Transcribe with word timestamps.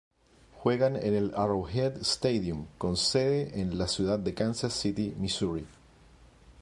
Juegan 0.63 0.95
en 0.95 1.13
el 1.13 1.31
Arrowhead 1.35 1.97
Stadium 2.01 2.65
con 2.79 2.97
sede 2.97 3.61
en 3.61 3.77
la 3.77 3.87
ciudad 3.87 4.17
de 4.17 4.33
Kansas 4.33 4.73
City, 4.73 5.13
Misuri. 5.19 5.63